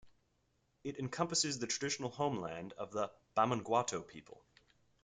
It 0.83 0.97
encompasses 0.97 1.59
the 1.59 1.67
traditional 1.67 2.09
homeland 2.09 2.73
of 2.73 2.89
the 2.91 3.11
Bamangwato 3.37 4.01
people. 4.07 4.43